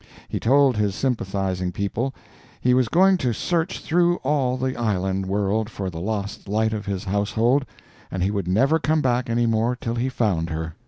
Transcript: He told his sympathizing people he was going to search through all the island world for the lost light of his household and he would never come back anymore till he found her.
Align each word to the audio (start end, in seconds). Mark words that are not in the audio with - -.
He 0.27 0.39
told 0.39 0.77
his 0.77 0.95
sympathizing 0.95 1.71
people 1.71 2.15
he 2.59 2.73
was 2.73 2.89
going 2.89 3.17
to 3.17 3.33
search 3.35 3.81
through 3.81 4.15
all 4.23 4.57
the 4.57 4.75
island 4.75 5.27
world 5.27 5.69
for 5.69 5.91
the 5.91 6.01
lost 6.01 6.47
light 6.47 6.73
of 6.73 6.87
his 6.87 7.03
household 7.03 7.67
and 8.09 8.23
he 8.23 8.31
would 8.31 8.47
never 8.47 8.79
come 8.79 9.03
back 9.03 9.29
anymore 9.29 9.75
till 9.79 9.93
he 9.93 10.09
found 10.09 10.49
her. 10.49 10.73